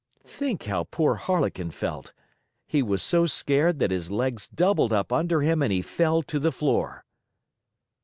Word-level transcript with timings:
Think 0.25 0.63
how 0.65 0.85
poor 0.85 1.13
Harlequin 1.13 1.69
felt! 1.69 2.11
He 2.65 2.81
was 2.81 3.03
so 3.03 3.27
scared 3.27 3.77
that 3.77 3.91
his 3.91 4.09
legs 4.09 4.47
doubled 4.47 4.91
up 4.91 5.13
under 5.13 5.41
him 5.43 5.61
and 5.61 5.71
he 5.71 5.83
fell 5.83 6.23
to 6.23 6.39
the 6.39 6.51
floor. 6.51 7.05